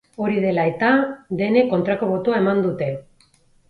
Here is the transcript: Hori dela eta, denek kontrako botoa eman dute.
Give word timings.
Hori 0.27 0.39
dela 0.45 0.63
eta, 0.71 0.89
denek 1.43 1.71
kontrako 1.77 2.13
botoa 2.17 2.43
eman 2.45 2.69
dute. 2.69 2.93